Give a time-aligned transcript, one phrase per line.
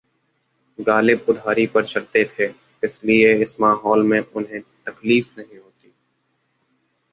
[0.79, 2.47] 'गालिब उधारी पर चलते थे,
[2.83, 5.93] इसलिए इस माहौल में उन्हें तकलीफ नहीं होती'